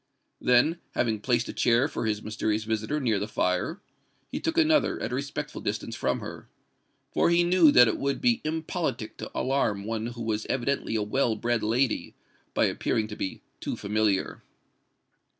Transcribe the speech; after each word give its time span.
Then, 0.39 0.79
having 0.95 1.19
placed 1.19 1.47
a 1.47 1.53
chair 1.53 1.87
for 1.87 2.07
his 2.07 2.23
mysterious 2.23 2.63
visitor 2.63 2.99
near 2.99 3.19
the 3.19 3.27
fire, 3.27 3.81
he 4.31 4.39
took 4.39 4.57
another 4.57 4.99
at 4.99 5.11
a 5.11 5.15
respectful 5.15 5.61
distance 5.61 5.95
from 5.95 6.21
her—for 6.21 7.29
he 7.29 7.43
knew 7.43 7.71
that 7.71 7.87
it 7.87 7.99
would 7.99 8.19
be 8.19 8.41
impolitic 8.43 9.15
to 9.17 9.29
alarm 9.37 9.83
one 9.83 10.07
who 10.07 10.23
was 10.23 10.47
evidently 10.47 10.95
a 10.95 11.03
well 11.03 11.35
bred 11.35 11.61
lady, 11.61 12.15
by 12.55 12.65
appearing 12.65 13.07
to 13.09 13.15
be 13.15 13.43
too 13.59 13.75
familiar. 13.77 14.41